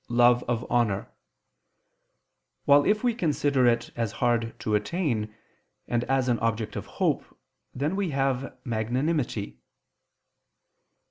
love 0.09 0.41
of 0.47 0.65
honor: 0.67 1.11
while 2.65 2.83
if 2.87 3.03
we 3.03 3.13
consider 3.13 3.67
it 3.67 3.91
as 3.95 4.13
hard 4.13 4.57
to 4.59 4.73
attain, 4.73 5.31
and 5.87 6.03
as 6.05 6.27
an 6.27 6.39
object 6.39 6.75
of 6.75 6.87
hope, 6.97 7.23
then 7.75 7.95
we 7.95 8.09
have 8.09 8.57
_magnanimity. 8.65 9.59